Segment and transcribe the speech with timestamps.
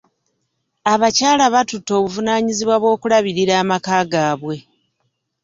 [0.93, 4.57] Abakyala batutte obuvunaanyizibwa bw'okulabirira amaka gaabwe.